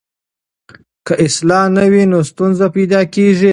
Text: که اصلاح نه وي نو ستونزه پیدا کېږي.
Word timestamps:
که 1.07 1.13
اصلاح 1.25 1.65
نه 1.75 1.85
وي 1.91 2.03
نو 2.11 2.19
ستونزه 2.29 2.65
پیدا 2.75 3.01
کېږي. 3.15 3.49